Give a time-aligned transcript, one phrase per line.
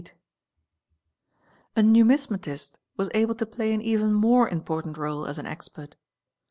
[0.01, 0.03] \
[1.77, 5.93] numismatist was able to play an even more important réle as an ert.